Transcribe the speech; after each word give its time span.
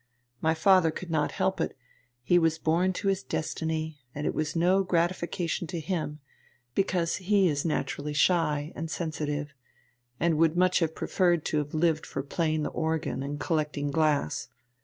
My 0.41 0.55
father 0.55 0.89
could 0.89 1.11
not 1.11 1.33
help 1.33 1.61
it, 1.61 1.77
he 2.23 2.39
was 2.39 2.57
born 2.57 2.91
to 2.93 3.07
his 3.07 3.21
destiny, 3.21 3.99
and 4.15 4.25
it 4.25 4.33
was 4.33 4.55
no 4.55 4.81
gratification 4.81 5.67
to 5.67 5.79
him, 5.79 6.21
because 6.73 7.17
he 7.17 7.47
is 7.47 7.63
naturally 7.65 8.13
shy 8.15 8.71
and 8.75 8.89
sensitive, 8.89 9.53
and 10.19 10.39
would 10.39 10.57
much 10.57 10.79
have 10.79 10.95
preferred 10.95 11.45
to 11.45 11.59
have 11.59 11.75
lived 11.75 12.07
for 12.07 12.23
playing 12.23 12.63
the 12.63 12.71
organ 12.71 13.21
and 13.21 13.39
collecting 13.39 13.91
glass. 13.91 14.49